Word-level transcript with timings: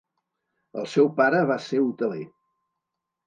El 0.83 0.87
seu 0.93 1.09
pare 1.19 1.43
va 1.51 1.57
ser 1.65 1.81
hoteler. 1.83 2.25